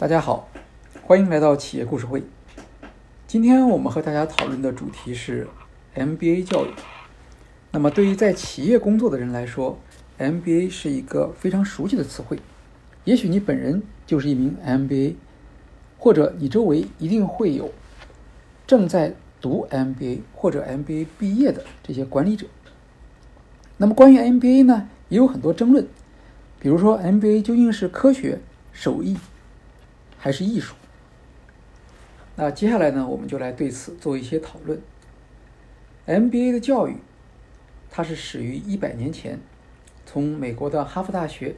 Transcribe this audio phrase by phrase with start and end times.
[0.00, 0.48] 大家好，
[1.02, 2.22] 欢迎来到企业故事会。
[3.26, 5.46] 今天我们和大家讨论的主题是
[5.94, 6.70] MBA 教育。
[7.70, 9.78] 那么，对于在企业工作的人来说
[10.18, 12.38] ，MBA 是一个非常熟悉的词汇。
[13.04, 15.16] 也许你本人就是一名 MBA，
[15.98, 17.70] 或者你周围一定会有
[18.66, 22.46] 正在读 MBA 或者 MBA 毕业的这些管理者。
[23.76, 25.86] 那么，关于 MBA 呢，也有很多争论。
[26.58, 28.40] 比如说，MBA 究竟是科学、
[28.72, 29.18] 手艺？
[30.20, 30.74] 还是艺术。
[32.36, 34.78] 那接下来呢，我们就来对此做一些讨论。
[36.06, 36.96] MBA 的教育，
[37.90, 39.40] 它是始于一百年前，
[40.04, 41.56] 从美国的哈佛大学、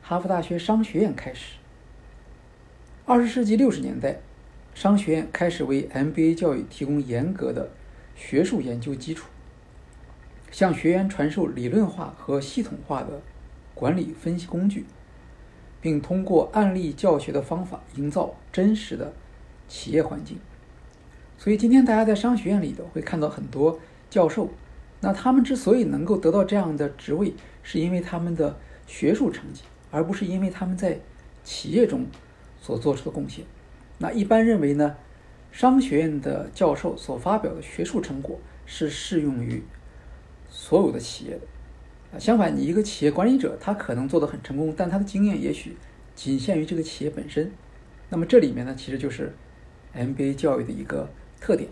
[0.00, 1.56] 哈佛大学商学院开始。
[3.04, 4.20] 二十世纪六十年代，
[4.74, 7.70] 商学院开始为 MBA 教育提供严格的
[8.14, 9.28] 学术研究基础，
[10.52, 13.20] 向学员传授理论化和系统化的
[13.74, 14.86] 管理分析工具。
[15.82, 19.12] 并通过案例教学的方法营造真实的
[19.68, 20.38] 企业环境。
[21.36, 24.48] 所以今天大家在商学院里头会看到很多教授，
[25.00, 31.00] 那他们之所以能够得到这样的职位，是因为他们的学术成绩，而不是因为他们在
[31.42, 32.06] 企业中
[32.60, 33.44] 所做出的贡献。
[33.98, 34.96] 那一般认为呢，
[35.50, 39.62] 商学院的教授所发表的学术成果是适用于
[40.48, 41.40] 所有的企业的。
[42.18, 45.76] 相反，你一个企业管理者，他可能做得很成功，但他的经验也许
[46.14, 47.50] 仅限于这个企业本身。
[48.10, 49.34] 那么这里面呢，其实就是
[49.94, 51.08] MBA 教育的一个
[51.40, 51.68] 特点，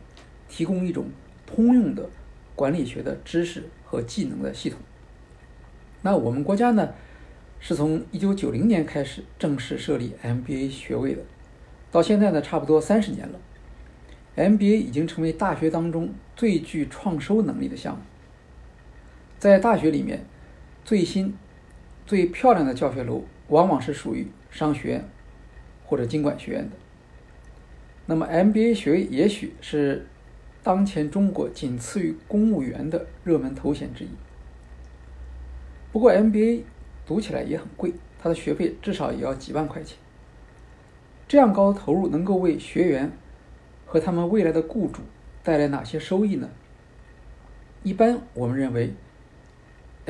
[0.48, 1.06] 提供一种
[1.46, 2.08] 通用的
[2.56, 4.78] 管理学的知识和技能的系统。
[6.02, 6.94] 那我们国家呢，
[7.58, 11.20] 是从1990年开始正式设立 MBA 学位的，
[11.92, 13.38] 到现在呢，差不多三十年了
[14.36, 18.00] ，MBA 已经成为大学当中最具创收能力的项目。
[19.40, 20.26] 在大学里面，
[20.84, 21.34] 最新、
[22.06, 25.08] 最漂亮的教学楼往往是属于商学院
[25.86, 26.76] 或者经管学院的。
[28.04, 30.06] 那么 MBA 学位也许是
[30.62, 34.08] 当前中国仅次于公务员的热门头衔之一。
[35.90, 36.64] 不过 MBA
[37.06, 39.96] 读起来也很贵，它的学费至少也要几万块钱。
[41.26, 43.10] 这样高的投入能够为学员
[43.86, 45.00] 和他们未来的雇主
[45.42, 46.50] 带来哪些收益呢？
[47.82, 48.92] 一般我们认为。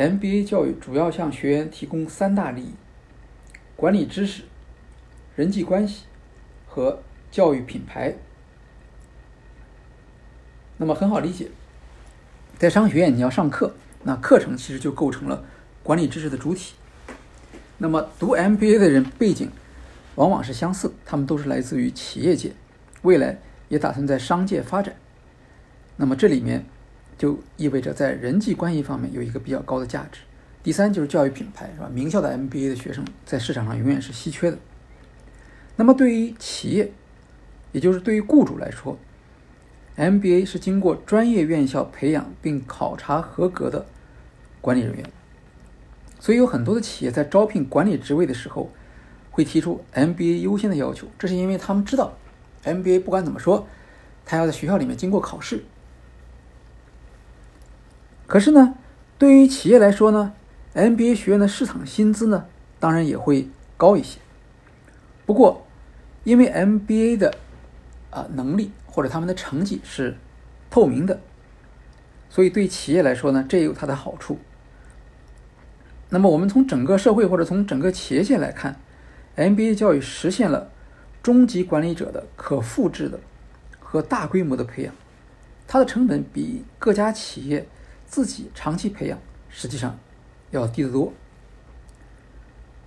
[0.01, 2.75] MBA 教育主要向学员提供三大利益：
[3.77, 4.45] 管理知识、
[5.37, 6.05] 人际关系
[6.67, 8.15] 和教育品牌。
[10.79, 11.51] 那么很好理解，
[12.57, 15.45] 在商学院你要上课，那课程其实就构成了
[15.83, 16.73] 管理知识的主体。
[17.77, 19.51] 那么读 MBA 的人背景
[20.15, 22.53] 往往是相似，他们都是来自于企业界，
[23.03, 24.97] 未来也打算在商界发展。
[25.97, 26.65] 那么这里面。
[27.21, 30.21] 就意味着在人际关系方面有一个比较高的价值。
[30.63, 31.91] 第三就是教育品牌，是吧？
[31.93, 34.57] 名校的 MBA 的学生在市场上永远是稀缺的。
[35.77, 36.91] 那么对于企业，
[37.73, 38.99] 也就是对于雇主来说
[39.99, 43.85] ，MBA 是经过专业院校培养并考察合格的
[44.63, 45.05] 管理人员。
[46.19, 48.73] 所以有很多的企业在招聘管理职位的时候，
[49.31, 51.07] 会提出 MBA 优先的要求。
[51.19, 52.15] 这是因为他们知道
[52.65, 53.69] ，MBA 不管怎么说，
[54.25, 55.63] 他要在学校里面经过考试。
[58.31, 58.77] 可是呢，
[59.19, 60.33] 对于企业来说呢
[60.75, 62.47] ，MBA 学院的市场薪资呢，
[62.79, 64.21] 当然也会高一些。
[65.27, 65.67] 不过，
[66.23, 67.35] 因为 MBA 的
[68.11, 70.17] 啊能力或者他们的成绩是
[70.71, 71.19] 透明的，
[72.29, 74.39] 所以对企业来说呢，这也有它的好处。
[76.11, 78.77] 那么，我们从整个社会或者从整个企业界来看
[79.35, 80.71] ，MBA 教育实现了
[81.21, 83.19] 中级管理者的可复制的
[83.81, 84.95] 和大规模的培养，
[85.67, 87.67] 它的成本比各家企业。
[88.11, 89.17] 自己长期培养，
[89.49, 89.97] 实际上
[90.51, 91.13] 要低得多。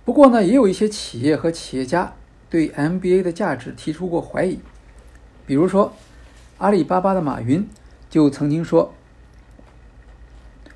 [0.04, 2.12] 不过呢，也有一些企业和企业家
[2.50, 4.60] 对 MBA 的价值提出过怀疑。
[5.46, 5.94] 比如说，
[6.58, 7.66] 阿里巴巴的马云
[8.10, 8.92] 就曾经说，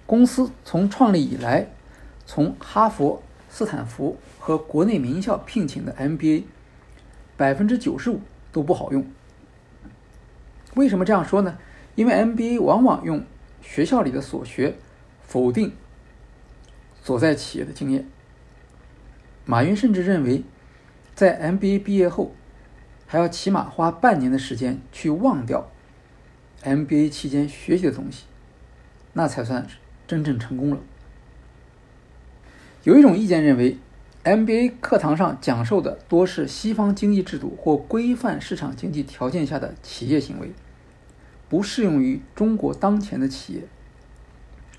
[0.07, 1.71] 公司从创立以来，
[2.25, 6.45] 从哈佛、斯坦福和国内名校聘请的 MBA，
[7.37, 9.07] 百分之九十五都不好用。
[10.75, 11.59] 为什么这样说呢？
[11.97, 13.23] 因为 MBA 往往用。
[13.61, 14.77] 学校里的所学
[15.23, 15.73] 否定
[17.03, 18.07] 所在企业的经验。
[19.45, 20.45] 马云甚至认为，
[21.15, 22.33] 在 MBA 毕业后，
[23.07, 25.71] 还要起码花半年的时间去忘掉
[26.63, 28.25] MBA 期间学习的东西，
[29.15, 29.77] 那才算是
[30.07, 30.79] 真正成功了。
[32.85, 33.79] 有一种意见认为
[34.25, 40.53] ，MBA 课堂上讲授的多是西方经济制度或规范市场经济条件下的企业行为。
[41.49, 43.63] 不适用于中国当前的企业，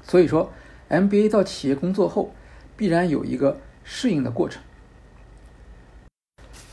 [0.03, 0.51] 所以说
[0.89, 2.33] ，MBA 到企业工作后，
[2.77, 4.61] 必然有一个适应的过程。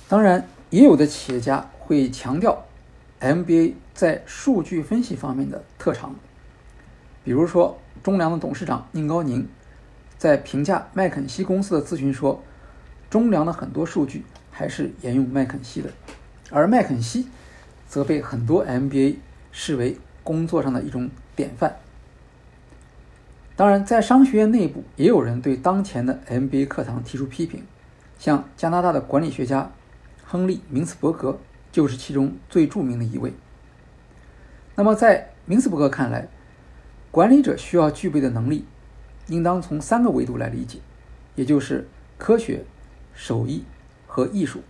[0.08, 2.66] 当然，也有的企业家会强调
[3.20, 6.14] MBA 在数据分析方面的特长，
[7.24, 9.48] 比如说中粮的董事长宁高宁
[10.18, 12.42] 在评价麦肯锡公司的咨询说，
[13.08, 15.90] 中粮的很多数据还是沿用麦肯锡的，
[16.50, 17.28] 而麦肯锡
[17.88, 19.16] 则被很多 MBA
[19.58, 21.76] 视为工作上的一种典范。
[23.56, 27.64] 当然，在商学院内部也有人对当前的 MBA 课堂提出批评，
[28.18, 29.72] 像加拿大的管理学家
[30.26, 31.38] 亨利·明斯伯格
[31.72, 33.32] 就是其中最著名的一位。
[34.74, 36.28] 那么，在明斯伯格看来，
[37.10, 38.66] 管理者需要具备的能力，
[39.28, 40.80] 应当从三个维度来理解，
[41.34, 41.88] 也就是
[42.18, 42.62] 科学、
[43.14, 43.64] 手艺
[44.06, 44.60] 和艺术。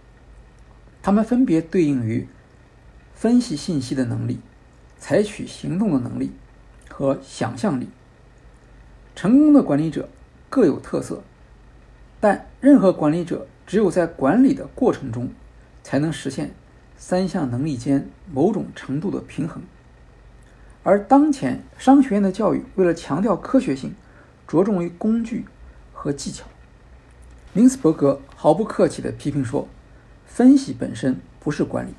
[1.03, 2.29] 它们分别对应于
[3.15, 4.38] 分析信息的能力、
[4.98, 6.32] 采取行动的能力
[6.88, 7.88] 和想象力。
[9.14, 10.08] 成功的管理者
[10.50, 11.22] 各有特色，
[12.20, 15.31] 但任何管理者只有在管理的过程中，
[15.82, 16.54] 才能实现
[16.96, 19.62] 三项能力间某种程度的平衡。
[20.82, 23.94] 而当前商学院的教育为了强调科学性，
[24.46, 25.44] 着重于工具
[25.92, 26.46] 和技巧。
[27.52, 29.66] 明斯伯格毫不客气地批评说
[30.26, 31.94] ：“分析本身不是管理，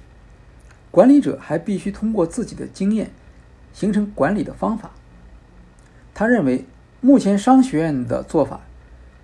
[0.98, 3.12] 管理者还必须通过自己的经验
[3.72, 4.90] 形成管理的方法。”
[6.16, 6.66] 他认为。
[7.00, 8.62] 目前商学院的做法，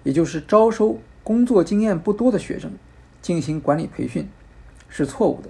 [0.04, 2.72] 也就是招收工作经验不多的学生
[3.20, 4.30] 进行管理培训，
[4.88, 5.50] 是错误的。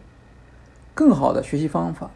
[0.95, 2.11] 更好的学习方法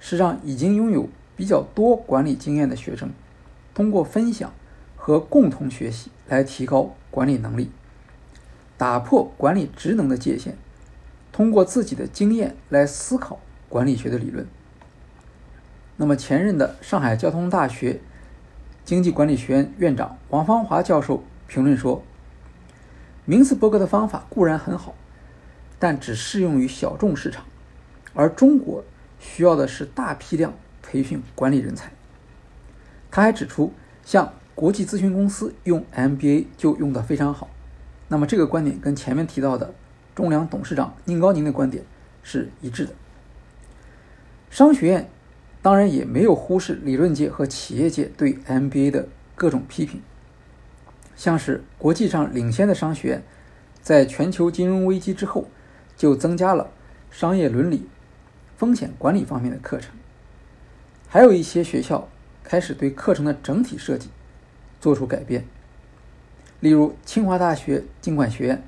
[0.00, 3.10] 是让已经拥有比较多管理经验的学生，
[3.72, 4.52] 通过分享
[4.96, 7.70] 和共同学习来提高管理能力，
[8.76, 10.56] 打破管理职能的界限，
[11.30, 13.38] 通过自己的经验来思考
[13.72, 14.46] 管理学的理论。
[15.96, 18.00] 那么，前任的上海交通大学。
[18.84, 22.02] 经济管理学院院长王芳华教授评论说
[23.24, 24.94] ：“明斯伯格的方法固然很好，
[25.78, 27.44] 但只适用于小众市场，
[28.12, 28.84] 而中国
[29.20, 30.52] 需要的是大批量
[30.82, 31.92] 培训管理人才。”
[33.10, 33.72] 他还指出，
[34.04, 37.48] 像国际咨询公司用 MBA 就用得非常好。
[38.08, 39.72] 那么这个观点跟前面提到的
[40.14, 41.84] 中粮董事长宁高宁的观点
[42.24, 42.92] 是一致的。
[44.52, 45.08] 商学院。
[45.62, 49.06] 当然也没有忽视理论界和企业界对 MBA 的
[49.36, 50.02] 各种批评，
[51.14, 53.22] 像是国际上领先的商学院，
[53.80, 55.46] 在全球金融危机之后，
[55.96, 56.72] 就增加了
[57.12, 57.86] 商业伦理、
[58.56, 59.94] 风险管理方面的课程，
[61.06, 62.08] 还有一些学校
[62.42, 64.10] 开始对课程的整体设计
[64.80, 65.44] 做出改变，
[66.58, 68.64] 例如清华大学经管学院，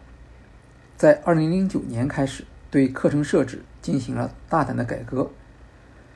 [0.96, 5.32] 在2009年开始对课程设置进行了大胆的改革。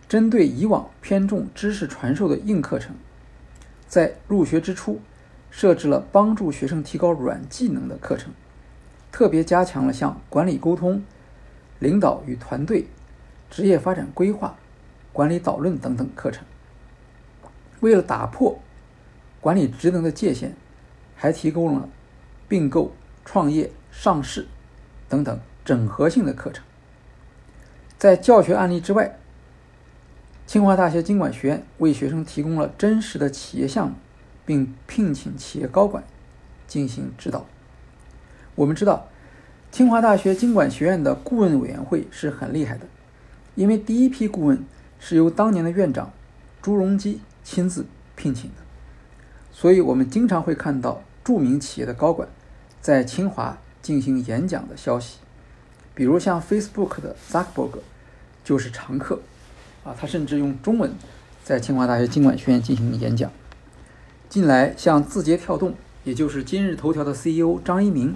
[0.08, 2.96] 针对以往偏重知识传授的硬课程，
[3.86, 5.00] 在入学之初
[5.50, 8.32] 设置了帮助学生提高软技能的课程，
[9.12, 11.04] 特别加强了像管理沟通、
[11.78, 12.86] 领导与团队、
[13.50, 14.56] 职业发展规划、
[15.12, 16.44] 管理导论等等课程。
[17.80, 18.58] 为了打破
[19.40, 20.56] 管理职能的界限，
[21.14, 21.88] 还提供了
[22.48, 22.92] 并购、
[23.24, 24.48] 创业、上市
[25.08, 26.64] 等等整合性的课程。
[27.98, 29.18] 在教学案例之外，
[30.48, 33.94] 清华大学经管学院为学生提供了真实的企业项目，
[34.46, 36.02] 并聘请企业高管
[36.66, 37.44] 进行指导。
[38.54, 39.08] 我们知道，
[39.70, 42.86] 清华大学经管学院的顾问委员会是很厉害的，
[43.56, 44.64] 因为第一批顾问
[44.98, 46.10] 是由当年的院长
[46.62, 47.84] 朱镕基亲自
[48.16, 48.62] 聘请的，
[49.52, 52.26] 所以我们经常会看到著名企业的高管
[52.80, 55.18] 在清华进行演讲的消息，
[55.94, 57.80] 比如像 Facebook 的 Zuckerberg
[58.42, 59.20] 就是常客。
[59.98, 60.92] 他甚至用中文
[61.44, 63.30] 在清华大学经管学院进行演讲。
[64.28, 68.14] 近来，像字节跳动，也就是今日头条的 CEO 张一鸣，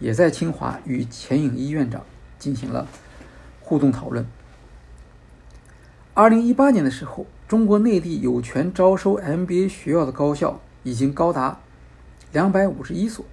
[0.00, 2.02] 也在清华与钱颖一院长
[2.38, 2.88] 进行了
[3.60, 4.26] 互动讨论。
[6.14, 11.60] 二零一八年的时候，中国内地有权招收 MBA 学校的高校已经高达
[12.32, 13.24] 两百五十一所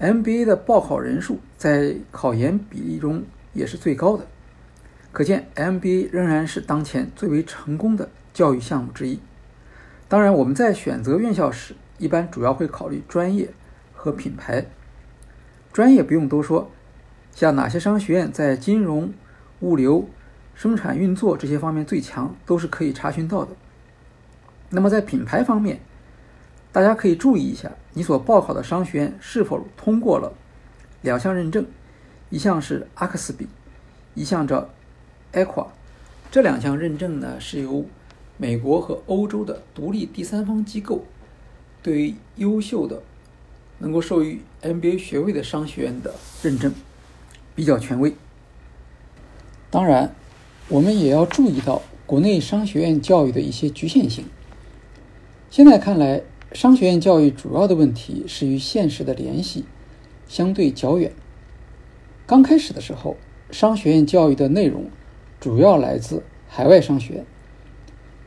[0.00, 4.26] ，MBA 的报考人数在考研比例中也是最高的。
[5.12, 9.18] 可见，MBA 仍然是当前最为成功的教育项目之一。
[10.08, 13.48] 当然，我们在选择院校时，一般主要会考虑专业
[13.92, 14.66] 和品牌。
[15.72, 16.70] 专业不用多说，
[17.32, 19.12] 像哪些商学院在金融、
[19.60, 20.08] 物流、
[20.54, 23.50] 生产运作这些方面最强，都是可以查询到的。
[24.68, 25.80] 那么在品牌方面，
[26.70, 30.32] 大家可以注意一下，你所报考的商学院是否通过了
[31.02, 31.66] 两项认证，
[32.28, 33.48] 一项是阿克斯比，
[34.14, 34.68] 一项叫。
[35.32, 35.66] EQUA
[36.30, 37.84] 这两项认证呢，是由
[38.36, 41.04] 美国和欧洲的独立第三方机构
[41.82, 43.02] 对于优秀的
[43.78, 46.72] 能够授予 MBA 学位的商学院的认证，
[47.54, 48.14] 比较权威。
[49.70, 50.14] 当然，
[50.68, 54.24] 我们也要注意到国内商学院教育的一些局限性。
[55.48, 56.22] 现在看来，
[56.52, 59.64] 商学院教育主要的问题是与现实的联系
[60.28, 61.12] 相对较远。
[62.26, 63.16] 刚开始的时候，
[63.50, 64.90] 商学院教育的内容
[65.40, 67.24] 主要来自海外商学，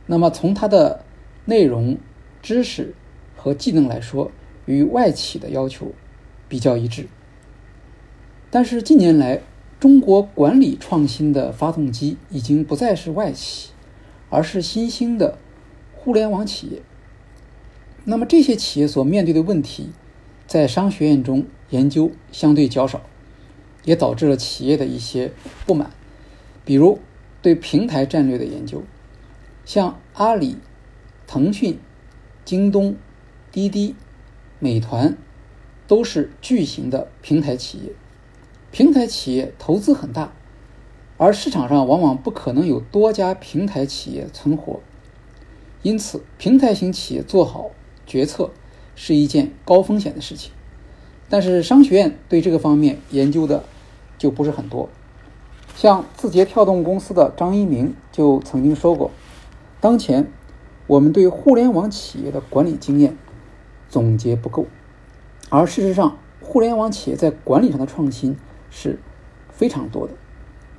[0.08, 1.05] 那么从它的
[1.46, 1.98] 内容、
[2.41, 2.96] 知识
[3.38, 4.32] 和技能来说，
[4.65, 5.91] 与外企的要求
[6.50, 7.08] 比较一致。
[8.50, 9.41] 但是近年来，
[9.79, 13.70] 中国管理创新的发动机已经不再是外企，
[14.29, 15.38] 而是新兴的
[15.93, 16.82] 互联网企业。
[18.05, 19.91] 那么这些企业所面对的问题，
[20.48, 23.01] 在商学院中研究相对较少，
[23.86, 25.32] 也导致了企业的一些
[25.65, 25.91] 不满，
[26.65, 27.00] 比如
[27.41, 28.84] 对平台战略的研究，
[29.65, 30.58] 像阿里、
[31.27, 31.79] 腾讯、
[32.46, 32.96] 京东、
[33.51, 33.96] 滴滴、
[34.60, 35.17] 美团，
[35.88, 37.91] 都是巨型的平台企业，
[38.72, 40.34] 平台企业投资很大，
[41.17, 44.82] 而市场上往往不可能有多家平台企业存活，
[45.82, 47.72] 因此平台型企业做好。
[48.05, 48.51] 决策
[48.96, 50.51] 是一件高风险的事情，
[51.29, 53.63] 但是商学院对这个方面研究的
[54.17, 54.89] 就不是很多。
[55.75, 59.12] 像字节跳动公司的张一鸣就曾经说过
[59.82, 60.32] ：“当前
[60.88, 63.18] 我们对互联网企业的管理经验
[63.89, 64.68] 总结不够，
[65.50, 68.38] 而事实上，互联网企业在管理上的创新
[68.70, 69.00] 是
[69.50, 70.13] 非常多的。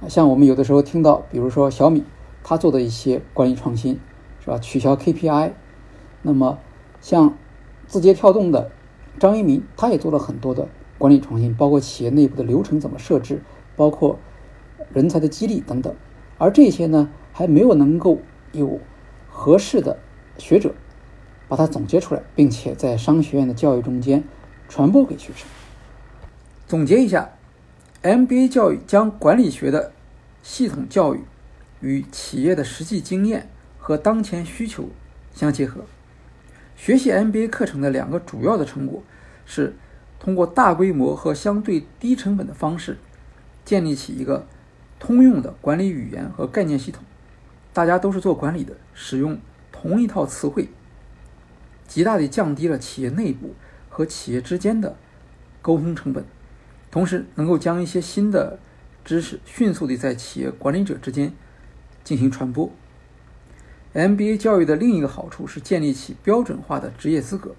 [0.08, 2.04] 像我们有的时候听到，比如说小米，
[2.42, 3.98] 他做的一些管理创新，
[4.40, 4.58] 是吧？
[4.58, 5.52] 取消 KPI，
[6.22, 6.58] 那么。
[7.00, 7.36] 像
[7.86, 8.70] 字节跳动的
[9.18, 13.42] 张一鸣，他也做了很多的管理创新，包括企业内部的流程怎么设置，
[13.76, 14.18] 包括
[14.94, 15.94] 人才的激励等等。
[16.38, 18.20] 而这些呢，还没有能够
[18.52, 18.80] 有
[19.28, 19.98] 合适的
[20.38, 20.74] 学者
[21.48, 24.24] 把它总结出来，并且在商学院的教育中间
[24.68, 25.46] 传播给学生。
[26.66, 27.30] 总结一下
[28.02, 29.92] ，MBA 教育将管理学的
[30.42, 31.20] 系统教育
[31.80, 33.48] 与企业的实际经验
[33.78, 34.88] 和当前需求
[35.34, 35.84] 相结合。
[36.74, 39.02] 学习 MBA 课程的两个主要的成果
[39.46, 39.76] 是
[40.18, 42.98] 通过大规模和相对低成本的方式
[43.64, 44.46] 建立起一个
[44.98, 47.02] 通用的管理语言和概念系统。
[47.72, 49.38] 大家都是做管理的，使用
[49.72, 50.68] 同一套词汇，
[51.88, 53.54] 极大地降低了企业内部
[53.88, 54.96] 和企业之间的
[55.60, 56.24] 沟通成本，
[56.92, 58.60] 同时能够将一些新的
[59.04, 61.32] 知识迅速地在企业管理者之间
[62.04, 62.70] 进行传播。
[63.92, 67.56] MBA 教育的另一个好处是建立起标准化的职业资格，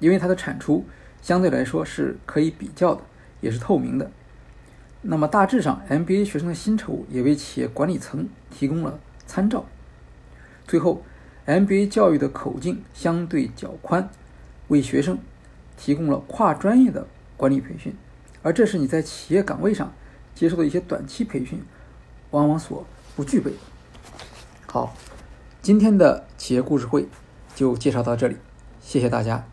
[0.00, 0.86] 因为它的产出
[1.20, 3.02] 相对来说是可以比较的，
[3.42, 4.10] 也是透明的。
[5.02, 9.66] 那么大致上，MBA 学生的薪酬也为企业管理层提供了参照。
[10.66, 11.02] 最后
[11.46, 14.08] ，MBA 教育的口径相对较宽，
[14.68, 15.18] 为学生
[15.76, 17.06] 提供了跨专业的
[17.36, 17.94] 管理培训，
[18.42, 19.92] 而这是你在企业岗位上
[20.34, 21.62] 接受的一些短期培训
[22.30, 23.52] 往往所不具备。
[24.66, 24.94] 好。
[25.62, 27.06] 今天的企业故事会
[27.54, 28.36] 就介绍到这里，
[28.80, 29.51] 谢谢大家。